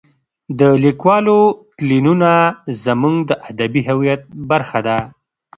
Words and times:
د 0.59 0.61
لیکوالو 0.83 1.37
تلینونه 1.77 2.31
زموږ 2.83 3.15
د 3.29 3.31
ادبي 3.49 3.81
هویت 3.89 4.21
برخه 4.51 4.79
ده. 4.87 4.97